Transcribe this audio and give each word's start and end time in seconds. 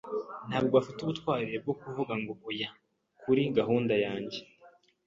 Ntabwo 0.49 0.75
afite 0.81 0.99
ubutwari 1.01 1.53
bwo 1.63 1.73
kuvuga 1.81 2.13
ngo 2.21 2.33
oya 2.49 2.69
kuri 3.21 3.41
gahunda 3.57 3.93
yanjye. 4.05 4.39